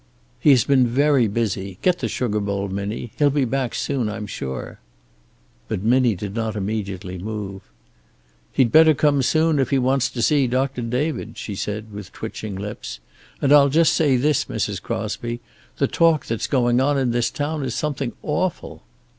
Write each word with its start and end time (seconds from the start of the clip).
"He 0.39 0.49
has 0.49 0.63
been 0.63 0.87
very 0.87 1.27
busy. 1.27 1.77
Get 1.83 1.99
the 1.99 2.07
sugar 2.07 2.39
bowl, 2.39 2.69
Minnie. 2.69 3.11
He'll 3.19 3.29
be 3.29 3.45
back 3.45 3.75
soon, 3.75 4.09
I'm 4.09 4.25
sure." 4.25 4.79
But 5.67 5.83
Minnie 5.83 6.15
did 6.15 6.33
not 6.33 6.55
immediately 6.55 7.19
move. 7.19 7.61
"He'd 8.51 8.71
better 8.71 8.95
come 8.95 9.21
soon 9.21 9.59
if 9.59 9.69
he 9.69 9.77
wants 9.77 10.09
to 10.09 10.23
see 10.23 10.47
Doctor 10.47 10.81
David," 10.81 11.37
she 11.37 11.53
said, 11.53 11.91
with 11.93 12.11
twitching 12.13 12.55
lips. 12.55 12.99
"And 13.43 13.53
I'll 13.53 13.69
just 13.69 13.93
say 13.93 14.17
this, 14.17 14.45
Mrs. 14.45 14.81
Crosby. 14.81 15.39
The 15.77 15.85
talk 15.87 16.25
that's 16.25 16.47
going 16.47 16.81
on 16.81 16.97
in 16.97 17.11
this 17.11 17.29
town 17.29 17.61
is 17.63 17.75
something 17.75 18.13
awful." 18.23 18.81